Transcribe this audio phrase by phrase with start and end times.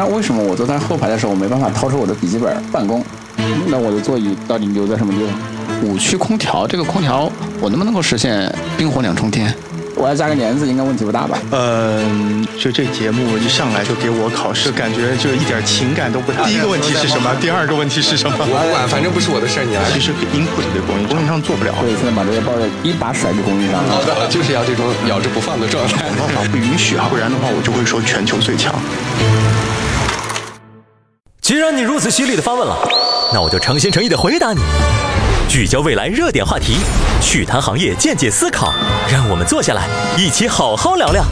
[0.00, 3.04] 那为什么我坐在后排的时候，我没办法掏出我的笔记本办公？
[3.68, 5.86] 那我的座椅到底留在什么地方？
[5.86, 7.30] 五区空调，这个空调
[7.60, 9.54] 我能不能够实现冰火两重天？
[9.96, 11.36] 我要加个帘子，应该问题不大吧？
[11.52, 16.48] 嗯，就这节目一上来就给我考试，感觉就一点情感都不谈。
[16.48, 17.36] 第一个问题是什么？
[17.38, 18.34] 第二个问题是什么？
[18.40, 19.84] 我不管，反正不是我的事儿，你来。
[19.92, 21.74] 其实 input 给供应供应商做不了。
[21.84, 23.84] 对现在把这个抱怨一把甩给供应商。
[23.84, 26.08] 好的，就是要这种咬着不放的状态。
[26.16, 28.72] 办法不允许啊，不然的话我就会说全球最强。
[31.50, 32.78] 既然你如此犀利的发问了，
[33.32, 34.60] 那我就诚心诚意的回答你。
[35.48, 36.76] 聚焦未来热点话题，
[37.20, 38.72] 趣谈行业见解思考，
[39.10, 41.24] 让我们坐下来一起好好聊聊。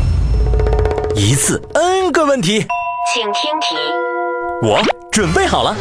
[1.15, 2.67] 一次 N 个问题，
[3.15, 3.77] 请听题。
[4.65, 4.83] 我
[5.13, 5.77] 准备好了，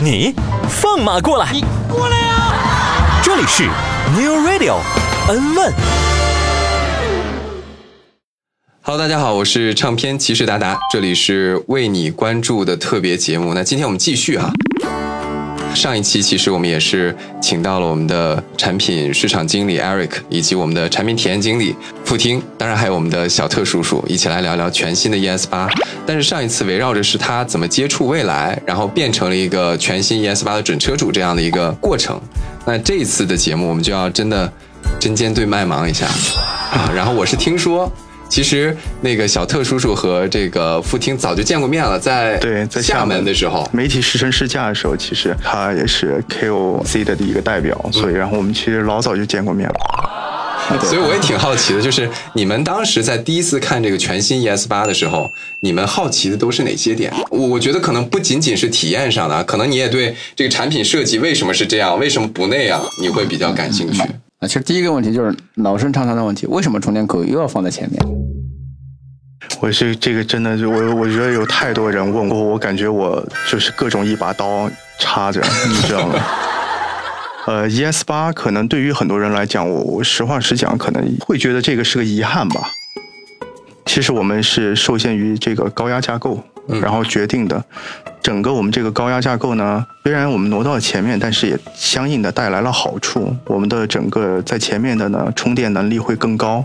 [0.00, 0.34] 你
[0.70, 1.52] 放马过来。
[1.52, 3.20] 你过来呀！
[3.22, 3.64] 这里是
[4.16, 4.76] New Radio
[5.28, 6.11] N 问。
[8.84, 13.54] Hello，大家好，我是唱片骑士达达，这里是为你关注的特别节目。
[13.54, 14.52] 那今天我们继续哈。
[15.72, 25.70] 上一期其实我们也是请到了我们的产品市场经理 Eric，以及我们的产品体验经理付听，当然还有我们的小特叔叔，一起来聊聊全新的 ES 八。
[26.04, 32.20] 但是上一次围绕着是他怎么接触未来，然后变成了一个全新 ES 八的准车主这样的一个过程。
[32.66, 34.52] 那这一次的节目我们就要真的
[34.98, 36.06] 针尖对麦芒一下
[36.72, 36.90] 啊！
[36.92, 37.88] 然后我是听说。
[38.32, 49.74] 其实那个小特叔叔和这个付听早就见过面了，在对在厦门的时候，媒体试乘试驾的时候，其实他也是 KOC 的一个代表，所以然后我们其实老早就见过面了。
[50.82, 57.12] 所以我也挺好奇的，就是你们当时在第一次看这个全新 ES 八的时候，你们好奇的都是哪些点？
[57.28, 64.00] 我我觉得可能不仅仅是体验上的，可能你也对这个产品设计为什么是这样，为什么不那样，你会比较感兴趣。
[64.42, 68.02] 啊，其实第一个问题就是老生常谈的问题，为什么充电口又要放在前面？
[69.60, 76.14] 我是这个真的，就我我觉得有太多人问过我，感觉我就是各种一把刀插着，你知道吗？
[77.46, 82.68] 呃，ES 八可能对于很多人来讲，我我实话实讲，可能会觉得这个是个遗憾吧。
[83.86, 86.42] 其实我们是受限于这个高压架构，
[86.80, 87.64] 然后决定的。
[88.22, 93.34] 整个我们这个高压架构呢，虽然我们挪到了前面，但是也相应的带来了好处。
[93.46, 96.64] 我们的整个在前面的呢，充电能力会更高。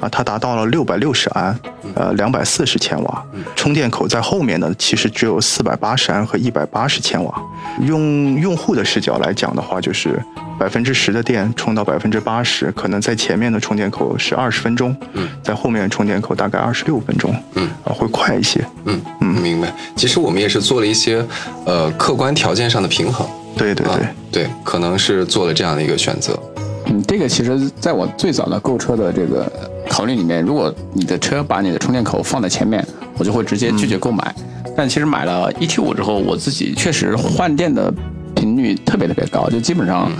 [0.00, 1.56] 啊，它达到了六百六十安，
[1.94, 3.24] 呃，两百四十千瓦。
[3.54, 7.34] 充电口在后面呢，其实只有四百八十安和一百八十千瓦。
[7.82, 10.20] 用用户的视角来讲的话，就是
[10.58, 14.96] 百分之十的电充到百分之八十，可能在前面的充电口是二十分钟，
[15.42, 18.64] 在后面充电口大概二十六分钟，嗯，啊，会快一些。
[18.84, 19.72] 嗯嗯，明白。
[19.94, 21.24] 其实我们也是做了一些
[21.64, 23.26] 呃客观条件上的平衡。
[23.56, 26.38] 对对对对，可能是做了这样的一个选择。
[26.86, 29.50] 嗯，这个其实在我最早的购车的这个
[29.88, 32.84] 考虑里面，如果你的车把你的充电口放在前面，
[33.18, 34.34] 我就会直接拒绝购买。
[34.76, 37.92] 但其实买了 E T 五之后，我自己确实换电的
[38.34, 40.10] 频率特别特别高，就基本上。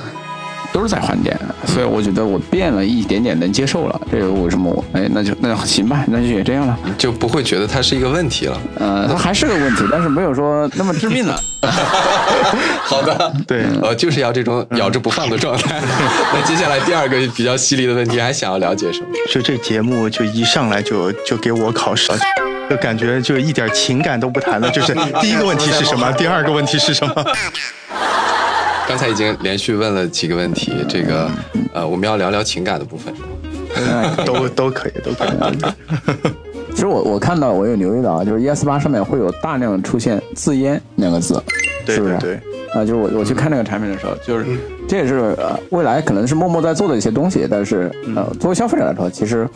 [0.72, 4.00] 都是在换电，所以我觉得我变了一点点能接受了。
[4.10, 8.60] 这个为什么我哎，那就那行吧，那就也这样了，就不会觉得它是一个问题了。
[8.78, 11.38] 呃，它还是个问题，但是没有说那么致命了。
[12.82, 15.80] 好的，对，呃，就是要这种咬着不放的状态。
[16.34, 19.06] 那接下来第二个比较犀利的问题，还想要了解什么？
[19.30, 22.10] 就这节目就一上来就就给我考试，
[22.68, 26.10] 就感觉就一点情感都不谈了，就是第一个问题是什么？
[26.18, 27.24] 第二个问题是什么？
[28.88, 31.30] 刚才已经连续问了几个问题，这个
[31.72, 33.12] 呃，我们要聊聊情感的部分，
[34.24, 36.32] 都都可以，都可以。
[36.74, 41.40] 其实我我看到我有留意到啊，就是 ES 八上面会有大量出现“自烟”两个字，
[41.86, 42.18] 是不是？
[42.18, 42.40] 对。
[42.74, 44.46] 啊，就是我我去看那个产品的时候，就是
[44.88, 49.46] 这也是呃未来可能是默默在做的一些东西，但是呃作为消费者来说，其实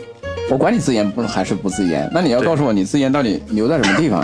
[0.51, 4.23] 我管你自烟不还是不自烟，那你要告诉我你自烟到底留在什么地方？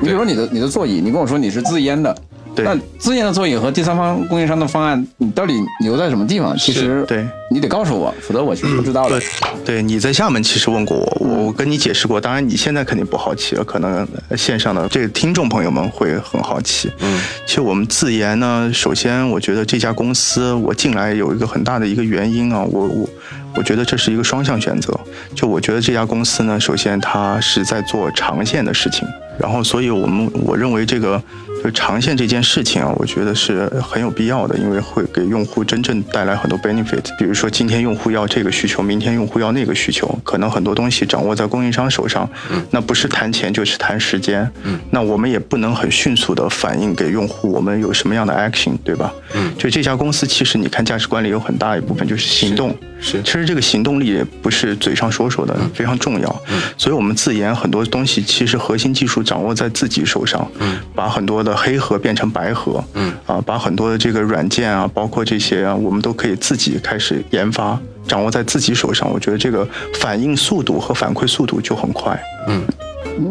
[0.00, 2.16] 你比如说你的你的座椅，你跟我说你是自烟的。
[2.56, 6.56] 那自研的座椅和第三方供应商的方案，你到底留在什么地方？
[6.56, 9.20] 其实对，你得告诉我，否则我是不知道的。
[9.64, 12.20] 对，你在厦门其实问过我，我跟你解释过。
[12.20, 14.06] 当然你现在肯定不好奇了，可能
[14.36, 16.90] 线上的这个听众朋友们会很好奇。
[17.00, 23.08] 嗯，其实我们自研呢，首先我觉得这家公司我进来有一个很大的一个原因啊，我我
[23.56, 24.98] 我觉得这是一个双向选择。
[25.34, 29.06] 就我觉得这家公司呢，首先它是在做长线的事情，
[29.38, 31.22] 然后所以我们我认为这个。
[31.62, 37.02] 就长线这件事情啊，我觉得是很有必要的，因为会给用户真正带来很多 benefit。
[37.18, 42.28] 比如说，今天用户要这个需求，明天用户要那个需求，可能很多东西掌握在供应商手上，
[42.70, 44.46] 那不是谈钱就是谈时间。
[44.90, 49.10] 那我们也不能很迅速的反映给用户我们有什么样的 action，对吧？
[49.56, 52.76] 就这家公司，其实你看价值观里有很大一部分就是行动。
[53.00, 55.04] 是，其实这个行动力不是嘴上。
[55.14, 56.42] 说说的，非常重要。
[56.76, 60.50] 所以，我们自研很多东西，其实核心技术掌握在自己手上。
[60.58, 62.82] 嗯，把很多的黑盒变成白盒。
[62.94, 69.08] 嗯，啊，把很多的这个软件啊，包括这些啊，我们都可以自己开始研发，掌握在自己手上。
[69.08, 69.68] 我觉得这个
[70.00, 72.20] 反应速度和反馈速度就很快。
[72.48, 72.62] 嗯，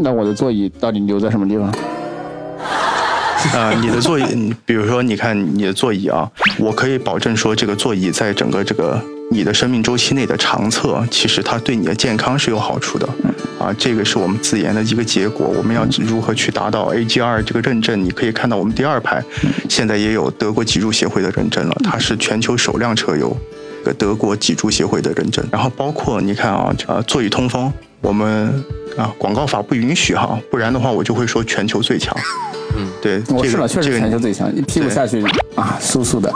[0.02, 1.70] 那我的座椅到底留在什么地方？
[3.54, 9.04] 啊、你的座椅，比如说，你看你的座椅啊，我可以保证说，这个座椅在整个这个
[9.34, 13.10] 你的生命周期内的长测，其实它对你的健康是有好处的。
[13.60, 15.48] 啊，这个是我们自研的一个结果。
[15.48, 18.04] 我们要如何去达到 AGR 这个认证？
[18.04, 19.24] 你可以看到我们第二排
[19.70, 23.36] 现在也有德国脊柱协会的认证了，它是全球首辆车有
[23.84, 25.44] 个德国脊柱协会的认证。
[25.52, 27.72] 然后包括你看啊，呃，座椅通风，
[28.02, 28.64] 我们
[28.98, 32.16] 啊广告法不允许哈，不然的话我就会说全球最强。
[32.76, 35.24] 嗯，对，我试了，这个确实这个全球最强，一屁股下去
[35.56, 36.32] 啊，酥酥的。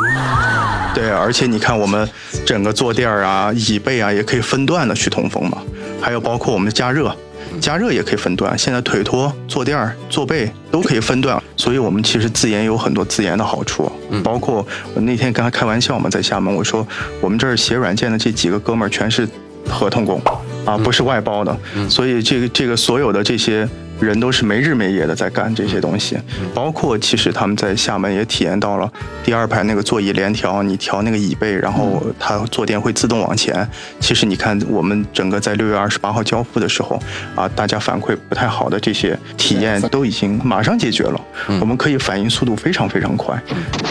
[0.97, 2.09] 对，而且你看我们
[2.43, 5.59] 整个坐垫儿啊、椅背啊，也可以分段的去通风嘛。
[6.01, 7.15] 还有包括我们的加热，
[7.61, 8.57] 加热也可以分段。
[8.57, 13.91] 现在腿托、坐垫儿、坐背都可以分段，所以我们其实自研有很多自研的好处。
[14.23, 14.65] 包括
[14.95, 16.87] 我那天跟他开玩笑嘛，在厦门我说
[17.21, 19.27] 我们这儿写软件的这几个哥们儿全是
[19.69, 20.19] 合同工
[20.65, 21.55] 啊，不是外包的，
[21.87, 23.69] 所以这个这个所有的这些。
[23.99, 26.17] 人都是没日没夜的在干这些东西，
[26.53, 28.91] 包括其实他们在厦门也体验到了
[29.23, 33.67] 第二排那个座椅连调，你调那个椅背，然后它坐垫会自动往前。
[33.99, 37.01] 其实你看我们整个在六月二十八号交付的时候
[37.35, 41.21] 啊，大家反馈不太好的这些体验都已经马上解决了，
[41.59, 43.41] 我们可以反应速度非常非常快。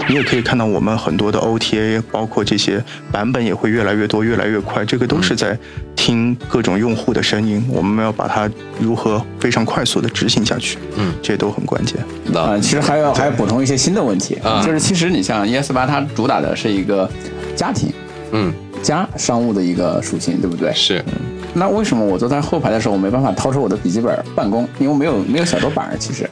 [0.08, 5.58] 你也可以看到我们很多的 OTA，包括这些版本也会越来越多、越来越快，这个都是在
[5.97, 8.49] 听各种用户的声音，我们要把它
[8.79, 11.98] 如何非常快速的执行下去，嗯，这都很关键。
[12.00, 17.08] 啊、那其实还要还要补充一些新的问题，啊就是其实你像 ES 八，它主打的是一个
[17.54, 17.93] 家庭
[18.32, 18.52] 嗯
[18.82, 20.72] 加商务的一个属性，对不对？
[20.75, 21.04] 是
[21.54, 24.69] 那为什么我坐在后排的时候，我没办法掏出我的笔记本办公？
[24.78, 26.28] 因为没有没有小桌板儿，其实。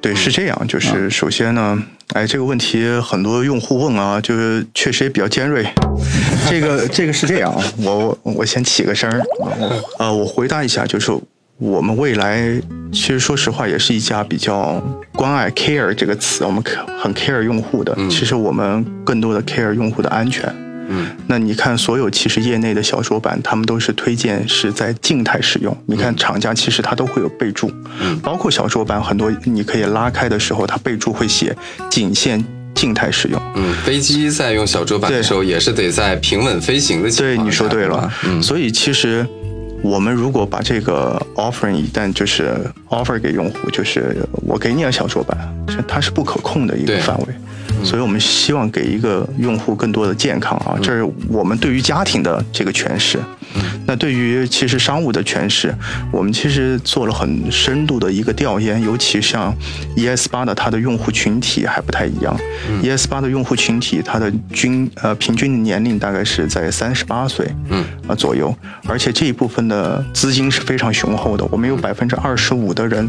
[0.00, 1.76] 对，是这样，就是首先呢，
[2.12, 5.66] 哎，这个问题很多用户问啊，就是确实也比较尖锐。
[6.48, 9.20] 这个这个是这样，我我我先起个声儿，
[9.98, 11.12] 呃，我回答一下，就是
[11.60, 12.60] 我们未来
[12.92, 14.80] 其实说实话也是一家比较
[15.12, 16.62] 关爱 care 这个词，我们
[17.02, 20.48] 很 care 用户的，其实我们更多的 care 用户的安全。
[20.90, 25.76] 嗯，那你看，所有其实业内的小桌板，他们都是推荐是在静态使用。
[25.86, 27.68] 你看厂家其实它都会有备注，
[28.00, 31.54] 嗯包括小桌板很多你可以拉开的时候，它备注会写
[31.90, 33.42] 仅限静态使用。
[33.56, 38.10] 嗯，飞机在用小桌板的时候，也是得在平稳飞行的情况下对，你说对了。
[38.24, 39.26] 嗯，所以其实
[39.82, 42.58] 我们如果把这个 offering 一旦就是
[42.88, 44.16] offer 给用户，就是
[44.46, 45.38] 我给你个小桌板，
[45.86, 47.26] 它是不可控的一个范围。
[47.84, 53.18] 所以我们希望给一个用户更多的健康啊，这是我们对于家庭的这个诠释。
[53.86, 55.74] 那对于其实商务的诠释，
[56.12, 59.54] 我们其实做了很深度的一个调研，尤其像
[59.96, 62.36] ES 八的它的用户群体还不太一样。
[62.82, 68.54] ES 八的用户群体，它的均呃平均的年龄大概是在三十八岁，嗯啊左右，
[68.86, 73.08] 而且这一部分的资金是非常雄厚的，我们有百分之二十五的人。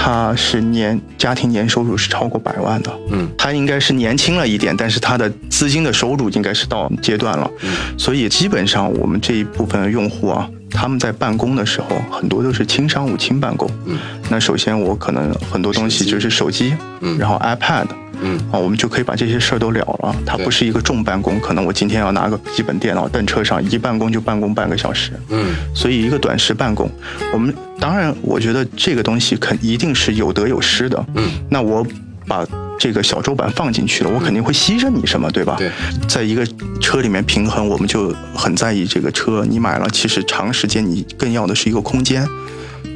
[0.00, 7.98] 他是年家庭年收入是超过百万的，嗯，他应该是年轻了一点，但是他的资金的收入应该是到阶段了，嗯。
[7.98, 13.98] 所以基本上我们这一部分的用户啊，他们在办公的时候很多都是轻商务轻办公，嗯，
[14.30, 17.18] 那首先我可能很多东西就是手机，嗯。
[17.18, 17.86] 然后 iPad，
[18.20, 20.14] 嗯啊，我们就可以把这些事儿都了了。
[20.26, 25.12] 它不是一个重办公，可能我今天要拿个笔记本电脑蹬车上，一办公就办公半个小时。
[25.30, 26.90] 嗯所以一个短时办公，
[27.32, 31.06] 我们当然我觉得这个东西肯一定是有得有失的。
[31.14, 31.86] 嗯，那我
[32.26, 32.46] 把
[32.78, 35.56] 这个小桌板放进去了，我肯定会牺牲你什么，对吧？
[35.58, 35.70] 对，
[36.06, 36.46] 在一个
[36.80, 39.44] 车里面平衡，我们就很在意这个车。
[39.48, 42.26] 你买了，其实长时间你更要的是一个空间。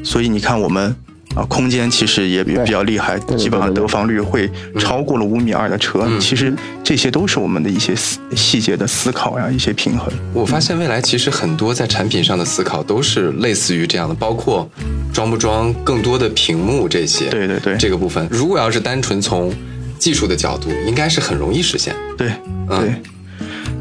[0.04, 0.94] 所以你看我们。
[1.34, 6.04] 啊，空间其实也比比较厉害，基本上得房率会超过了五米二的车。
[6.06, 10.12] 嗯其实这些都是我们的一些细细节的思考呀，一些平衡。
[10.32, 14.68] 我发现未来其实很多在产品上的思考都是类似于这样的，包括
[15.12, 17.28] 装不装更多的屏幕这些。
[17.30, 19.52] 对对对这个部分如果要是单纯从
[19.98, 21.94] 技术的角度，应该是很容易实现。
[22.18, 22.30] 对
[22.68, 22.94] 嗯对，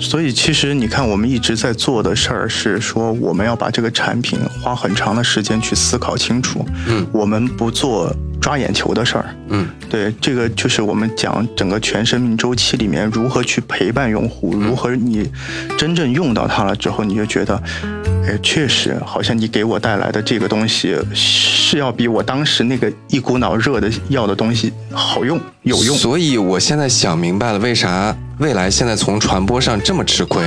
[0.02, 6.66] 所以其实你看，我们一直在做的事儿是说，我们要把这个产品花很长的时间去思考清楚。
[6.88, 9.36] 嗯我们不做抓眼球的事儿。
[9.50, 15.30] 嗯对，这个就是我们讲整个全生命周期里面如何去陪伴用户，如何你
[15.78, 17.62] 真正用到它了之后，你就觉得，
[18.28, 25.98] 哎，确实好像你给我带来的这个东西是要比我当时那个一股脑热的要的东西好用有用。
[25.98, 30.44] 所以我现在想明白了，为啥未来现在从传播上这么吃亏？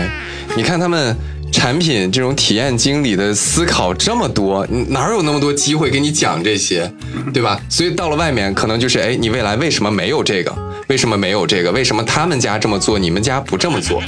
[0.57, 1.17] 你看他们
[1.53, 6.91] 产品这种体验经理的思考这么多，哪有那么多机会给你讲这些，
[7.33, 7.61] 对吧？
[7.69, 10.53] 所以到了外面，可能就是哎，你未来为什么没有这个？
[10.89, 11.73] 为什么没有这个？
[11.73, 14.03] 为什么他们家这么做，你们家不这么做？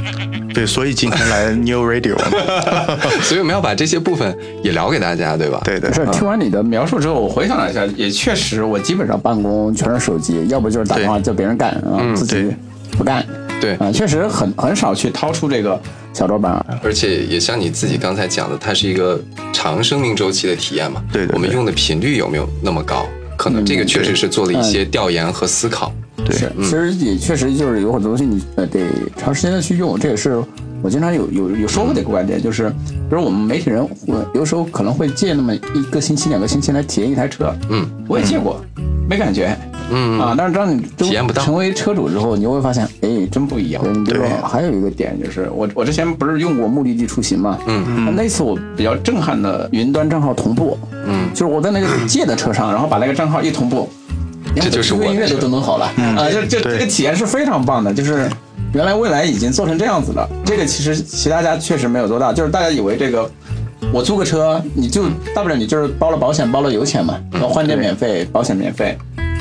[0.53, 2.17] 对，所以今天来 New Radio，
[3.23, 5.61] 所以我们要把这些部分也聊给大家，对吧？
[5.65, 12.47] 对对不，是，听完你的描述之后，我回想了一下，也确实，我基本上办公全是手机，要不就是打电话叫别人干啊，自己
[12.93, 13.25] 不干
[13.61, 15.81] 对，啊，确实很很少去掏出这个
[16.13, 16.65] 小桌板。
[16.83, 19.19] 而且也像你自己刚才讲的，它是一个
[19.53, 21.03] 长生命周期的体验嘛。
[21.13, 23.07] 对对对我们用的频率有没有那么高？
[23.37, 25.93] 可能这个确实是做了一些调研和思考。
[26.31, 28.81] 是，其实也确实就是有很多东西你呃得
[29.17, 30.43] 长时间的去用，这也是
[30.83, 38.61] 我经常有有有说过的一个观点，就是比如我们媒体人，我有时候可能会借那么一个星期、两个星期来体验一台车，嗯，我也借过，
[39.09, 39.57] 没感觉，
[39.91, 40.19] 嗯。
[40.21, 41.43] 啊，但是当你体验不到。
[41.43, 43.83] 成为车主之后，你就会发现，哎，真不一样。
[43.85, 44.31] 你比如说对。
[44.43, 47.85] 还有一个点就是，我我之前不是用过目的地出行嘛，嗯。
[47.89, 53.89] 嗯，那次我比较震撼的云端账号同步，嗯，就是我在那个借的车上，然后把那个账号一同步，
[54.61, 55.87] 这就是我的音乐都都能好了
[56.17, 56.31] 啊！
[56.31, 58.29] 就就这个体验是非常棒的，就是
[58.73, 60.29] 原来未来已经做成这样子了。
[60.45, 63.31] 这个其实其他家确实没有做到，就是大家以为这个
[63.93, 68.97] 我租个车，你就大不了你就是包了保险，包了油钱嘛，然后换电免费，保险免费。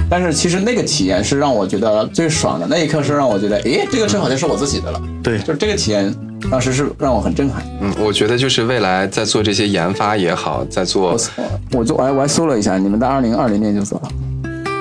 [0.07, 5.01] 但是其实那个体验是让我觉得最爽的，那一刻是让我觉得，诶，这个车好像是我自己的了。
[5.23, 6.13] 对就是这个体验，
[6.51, 7.63] 当时是让我很震撼。
[7.81, 14.09] 嗯，我觉得就是未来在做这些研发也好，在做我我就我还我还搜了一下，你们在二零二零年就做了，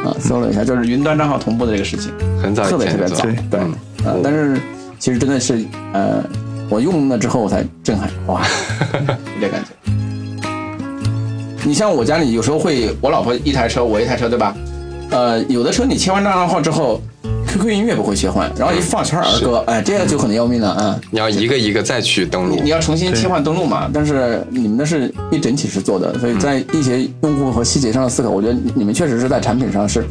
[0.05, 2.13] 啊，搜了一下，就是云端账号同步的这个事情。
[2.43, 4.61] 很早特别特别早，对，嗯呃，但是
[4.99, 6.23] 其实真的是，呃，
[6.69, 8.43] 我用了之后我才震撼，哇，
[9.35, 9.71] 有点感觉。
[11.67, 14.55] 你像我家里有时候会，我老婆一台车，我一台车，对吧？
[15.11, 17.01] 呃，有的车你切完账号之后
[17.55, 21.01] ，QQ 音乐不会切换，然后一放全是儿歌，哎，这个就很要命了啊！
[21.11, 22.71] 你要一个一个再去登录你。
[22.71, 30.05] 要重新切换登录嘛，但是你们那是一整体是做的，所以在一些用户和细节上的思考，我觉得你们确实是在产品上是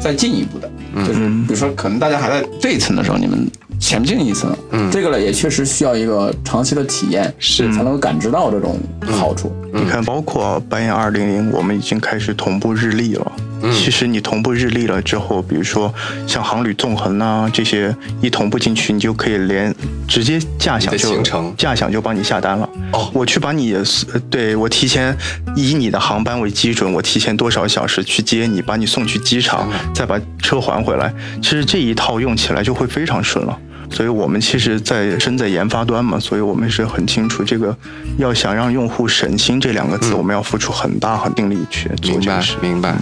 [0.00, 0.70] 再进一步的，
[1.06, 9.52] 就是比如说可能大家还在这一层的时候，你们前进一层，嗯，这个呢也确实需要一个长期的体验，是才能够感知到这种好处。
[9.72, 13.32] 你看，包括半夜二零零，我们已经开始同步日历了。
[13.72, 15.92] 其实你同步日历了之后，比如说
[16.26, 19.74] 像航旅纵横啊这些一同步进去，你就可以连
[20.08, 22.68] 直接驾享就行程驾享就帮你下单了。
[22.92, 25.16] 哦我去把你呃对我提前
[25.56, 31.12] 以你的航班为基准，我提前多少小时去接你，把你送去机场，再把车还回来。
[31.42, 33.58] 其实这一套用起来就会非常顺了。
[33.90, 37.76] 所以我们其实，在身在研发端嘛，所以我们是很清楚这个
[38.16, 42.56] 要想让用户省心这两个字，我们要付出很大很定力去做明白这个事。
[42.62, 42.96] 明白。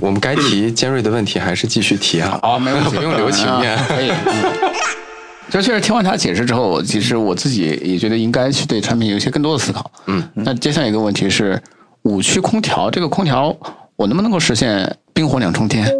[0.00, 2.38] 我们该提尖锐的问题还是继续提啊？
[2.42, 3.84] 好，没问题，不用留情面啊。
[3.88, 4.10] 可以。
[4.10, 4.52] 嗯
[5.50, 9.90] 就确实听完他解释之后，其实我自己也觉得应该去对产品有一些更多的思考。
[10.04, 11.58] 嗯，那接下来一个问题是，
[12.02, 13.56] 五区空调这个空调，
[13.96, 15.90] 我能不能够实现冰火两重天？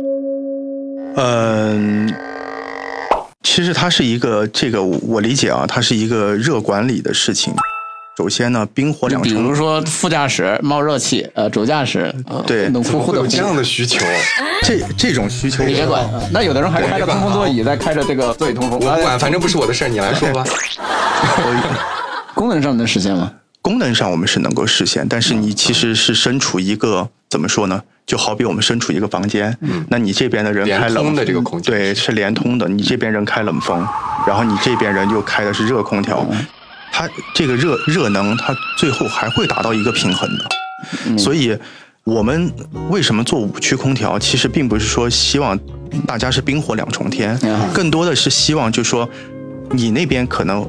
[1.17, 2.15] 嗯，
[3.43, 7.55] 其实它是一个这个我理解啊，它是一个热管理的事情。
[8.19, 14.05] 首先呢，冰火两重比如，说副驾驶冒热气，呃，主驾驶呃对冷乎乎的会有这样的需求？
[14.67, 16.05] 这这种需求你别管。
[16.33, 20.45] 那有的人还开着通风座椅，在开着这个座椅通风，我不管，反正不是我的事儿，你来说吧。
[22.35, 23.33] 功能上能实现吗？
[23.63, 27.81] 功能上我们是能够实现，但是你其实是身处一个怎么说呢？
[28.05, 32.67] 就好比我们身处一个房间，嗯那你这边的人开冷的这个空间对，是连通的。
[32.67, 33.87] 你这边人开冷风，
[34.27, 36.27] 然后你这边人又开的是热空调，
[36.93, 41.19] 它这个热热能，它最后还会达到一个平衡的。
[41.19, 41.57] 所以，
[42.05, 42.53] 我们
[42.91, 44.19] 为什么做五区空调？
[44.19, 45.59] 其实并不是说希望
[46.07, 49.09] 大家是冰火两重天嗯，更多的是希望就是说，
[49.71, 50.65] 你那边可能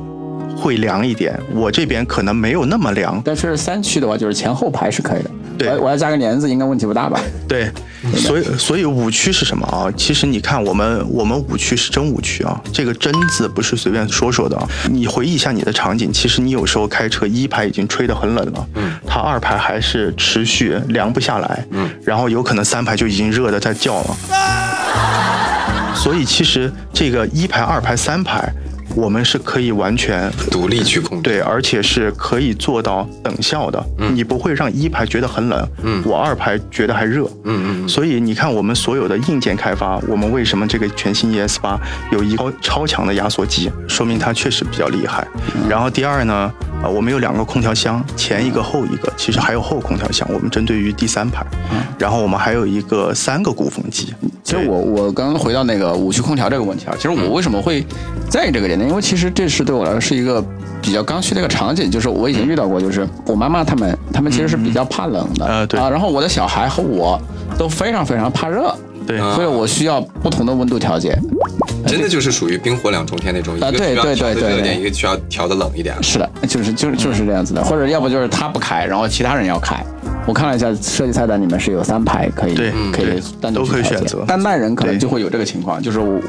[0.58, 3.22] 会凉一点，我这边可能没有那么凉。
[3.24, 5.32] 但是三区的话，就是前后排是可以的。
[5.60, 7.20] 对我我要加个帘子，应该问题不大吧？
[7.48, 7.70] 对，
[8.16, 9.92] 所以所以五区是什么啊？
[9.98, 14.66] 其实你看，我们我们五区是真五区啊，这个真字不是随便说说的啊。
[14.90, 24.18] 你回忆一下你的场景，其实你有时候开车一排已经吹得很冷了，嗯，它二排还是持续凉不下来，嗯，然后有可能三排就已经热的在叫了。
[25.94, 28.50] 所以其实这个一排、二排、三排，
[28.96, 31.24] 我们是可以完全独立去控制。
[31.24, 33.84] 对，而且是可以做到等效的。
[34.14, 37.26] 你不会让一排觉得很冷，嗯我二排觉得还热。
[37.44, 41.80] 嗯嗯所以你看，我们所有的硬件开发，我们为什么这个全新 ES 八
[42.12, 45.28] 有一超超强的压缩机，说明它确实比较厉害。
[45.70, 46.52] 然后第二呢，
[46.84, 51.46] 呃，我们有两个空调箱，前一个后一个，其实还有后空调箱，我们针对于第三排。
[51.98, 54.14] 然后我们还有一个三个鼓风机。
[54.44, 57.86] 其实我我刚刚回到那个五区空调这个问题啊，其实我为什么会
[58.30, 58.86] 在意这个点呢？
[58.90, 60.44] 因因为其实这是对我来说是一个
[60.82, 67.22] 比较刚需的一个场景，就是我以前遇到过，就是我妈妈他们他们其实是比较怕冷的，呃对啊，然后我的小孩和我
[67.56, 71.16] 都非常非常怕热，对，啊所以我需要不同的温度调节。
[71.86, 75.96] 真的就是属于冰火两重天那种，一个啊对需要调的对对对热点，一个需要调的冷一点。
[76.02, 79.86] 是的，就是就是就是这样子的，或者要不就是他不开，然后其他人要开。
[80.26, 86.20] 我看了一下设计菜单，里面是有三排可以对可以对单独都可以去选择丹麦人可能就会有这个情况，就是我。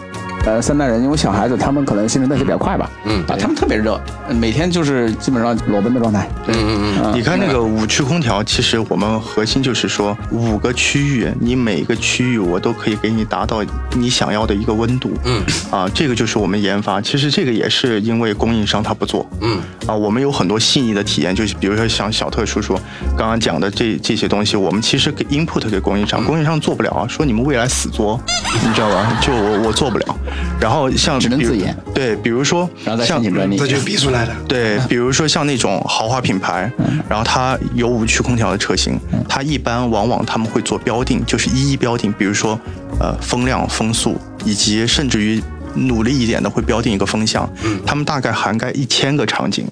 [0.46, 4.00] 呃，三代人因为小孩子，他们可能新陈代谢比较快吧，嗯啊，他们特别热，
[4.34, 15.12] 每天就是基本上裸奔的状态，嗯嗯嗯，你看那个五区空调，其实我们核心就是说，五个区域，你每个区域我都可以给你达到你想要的一个温度。
[15.24, 17.00] 嗯，啊，这个就是我们研发。
[17.02, 19.28] 其实这个也是因为供应商他不做。
[19.42, 22.74] 嗯，啊，我们有很多细腻的体验，就是比如说像小特叔叔
[23.16, 28.18] 刚刚讲的这这些东西，我们其实给 input 给供应商，供应商做不了，说你们未来死作，
[28.64, 29.20] 你知道吧？
[29.20, 30.16] 就我我做不了。
[30.60, 33.56] 然后像只能自研对，比如说然后再像申请专利。
[33.56, 34.34] 这就逼出来的。
[34.48, 36.70] 对，比如说像那种豪华品牌，
[37.08, 42.58] 然后它有五区空调的车型，它一般往往他们会做标定，就是一一标定，比如说
[42.98, 45.42] 呃风量、风速，以及甚至于
[45.74, 47.48] 努力一点的会标定一个风向，
[47.86, 49.66] 他们大概涵盖一千个场景。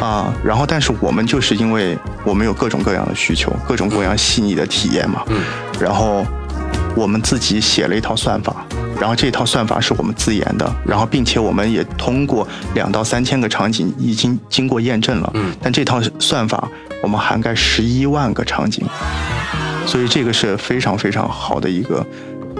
[0.00, 5.40] 啊，然后但是我们就是因为我们有各种各样的需求，各种各样细腻的体验嘛，嗯，
[5.80, 6.26] 然后
[6.96, 8.64] 我们自己写了一套算法，
[9.00, 16.68] 然后这套算法是我们自研的，然后并且我们也通过两到三千个场景已经经过验证了，嗯，但这套算法
[17.02, 18.84] 我们涵盖十一万个场景，
[19.86, 22.06] 所以这个是非常非常好的一个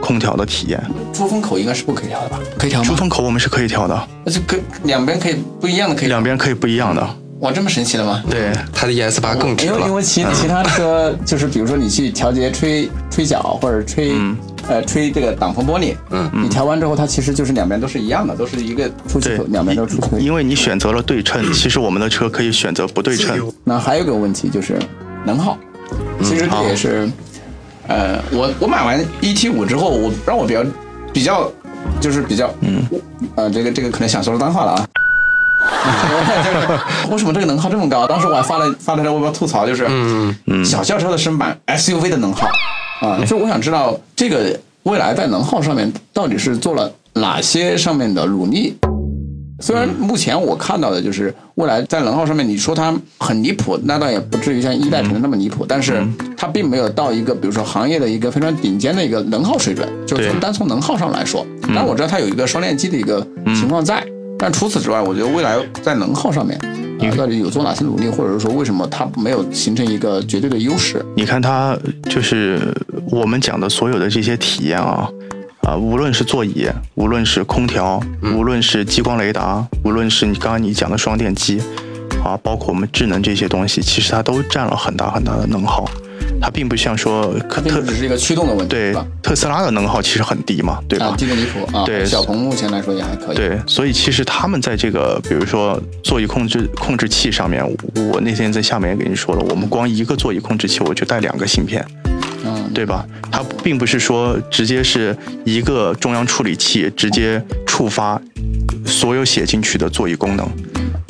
[0.00, 0.82] 空调的体验。
[1.12, 2.38] 出风口应该是不可以调的吧？
[2.58, 2.86] 可以调吗？
[2.86, 8.22] 出风口我们是可以调的，那就可两边可以不一样的可以两边可以不一样的，哇，这么神奇的吗？
[8.30, 8.52] 对。
[8.72, 9.72] 它的 ES 八更值了。
[9.72, 14.12] 因为因为其其他车就是比如说你去调节吹吹角或者吹、
[14.66, 20.18] 呃吹这个挡风玻璃，嗯你调完之后它其实就是两边都是一样的，都是一个出气口，两边都出气口。
[20.18, 23.52] 因为你选择了对称，其实我们的车可以选择不对称。
[23.62, 24.78] 那还有个问题就是
[25.26, 25.58] 能耗，
[26.22, 27.10] 其实这也是，
[27.88, 30.64] 呃，我我买完 ET 五之后，我让我比较
[31.12, 31.52] 比较
[32.00, 32.82] 就是比较，嗯，
[33.34, 34.86] 呃，这个这个可能想说的脏话了啊。
[35.84, 36.50] 就
[37.08, 38.06] 是为什么这个能耗这么高？
[38.06, 40.64] 当时我还发了发了条微博吐槽，就是嗯嗯。
[40.64, 42.48] 小轿车的身板，SUV 的能耗
[43.00, 48.76] 啊，就是我想知道这个未来在能耗上面到底是做了哪些上面的努力。
[49.60, 56.04] 虽然目前我看到的就是未来在能耗上面，你说它很离谱，那倒也不至于像一代城那么离谱，但是
[56.36, 64.04] 它并没有到一个比如说行业的一个非常顶尖的一个能耗水准，就是从单从能耗上来说，当然我知道它有一个双电机的一个情况在，
[64.38, 66.58] 但除此之外，我觉得未来在能耗上面。
[66.98, 71.04] 你，到底有做哪些努力，或者是说为什么它没有形成一个绝对的优势？
[71.16, 71.76] 你看它
[72.08, 72.72] 就是
[73.10, 75.08] 我们讲的所有的这些体验啊，
[75.62, 78.00] 啊，无论是座椅，无论是空调，
[78.34, 81.60] 无论是激光雷达，无论是你刚刚你讲的双电机，
[82.24, 85.84] 啊，包括我们智能这些东西，其实它都占了很大很大的能耗。
[86.40, 88.94] 它并不像说它并特不只是一个驱动的问题，对？
[89.22, 91.06] 特斯拉的能耗其实很低嘛，对吧？
[91.06, 91.84] 啊，低的离谱啊！
[91.86, 93.36] 对小鹏目前来说也还可以。
[93.36, 97.64] 对，所以其实他们在这个，比如说座椅控制控制器上面，
[98.12, 101.84] 我那天在下面也跟你说了，我们光一个座椅控制器我就带两个芯片，
[102.44, 103.06] 嗯，对吧？
[103.30, 108.20] 它并不是说直接是一个中央处理器直接触发
[108.84, 110.46] 所有写进去的座椅功能，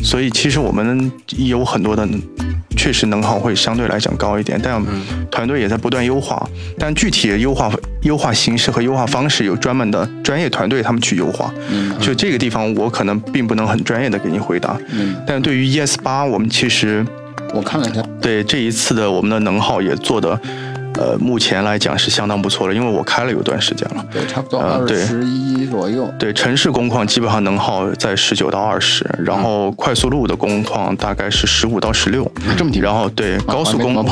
[0.03, 2.09] 所以其实我们有很多的。
[2.85, 4.79] 确实能耗会相对来讲高一点，但
[5.31, 6.47] 团队也在不断优化。
[6.79, 11.51] 但具体的优化优化形式和优化方式有专门的专业团队他们去优化。
[11.71, 14.79] 嗯就这个地方，我可能并不能很专业的给你回答。
[14.91, 17.03] 嗯，但对于 ES 八，我们其实
[17.55, 20.39] 我看了一下，对这一次的我们的能耗也做的，
[20.99, 24.05] 呃，目前来讲是相当不错的，因为我开了有段时间了。
[24.13, 26.13] 对，差不多二十一左右。
[26.19, 34.05] 对城市工况基本上能耗在十九到二十，然后快速路的工况大概是十五到十六，这么低然后对高速公路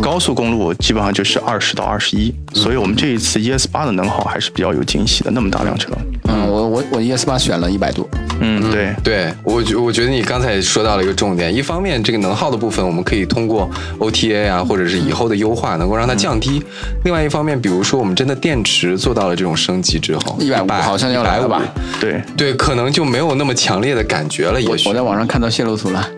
[0.00, 5.90] 高速公路基本上就是二十到二十一，所以我们这一次 ES 八的能耗还是比较有惊喜的，那么大辆车。
[6.28, 8.08] 嗯，我我我 ES 八选了一百度，
[8.40, 8.94] 嗯，对。
[9.04, 16.60] 对我觉我觉得你刚才也说到了一个重点，一方面这个能耗的部分，我们可以通过 OTA 啊，或者是以后的优化，能够让它降低；
[17.04, 21.62] 另外一方面，比如说我们真的电池做到了这种升级之后，一百五好像要来了吧
[22.00, 26.08] 对，对，可能就没有那么强烈的感觉了，也许我在网上看到泄露图了，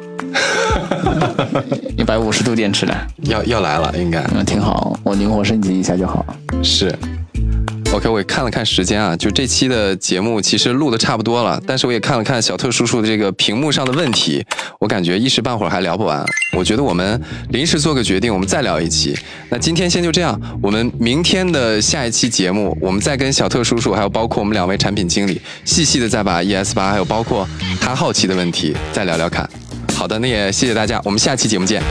[1.99, 6.25] 一百五十度电池的，要要来了，应该嗯，挺好，我灵活升级一下就好。
[6.63, 6.93] 是。
[7.93, 14.43] OK，我也看了看时间啊，就这期的节目其实录的差不多了，但是我也看了看小特叔叔的这个屏幕上的问题，
[14.81, 16.25] 我感觉一时半会儿还聊不完。
[16.57, 19.15] 我觉得我们临时做个决定，我们再聊一期。
[19.51, 27.47] 那今天先就这样，我们明天的下一期节目，我们再跟小特叔叔，还有包括我们两位产品经理，细细的再把 ES 八，还有包括
[27.79, 29.47] 他好奇的问题再聊聊看。
[29.95, 31.83] 好的，那也谢谢大家，我们下期节目见。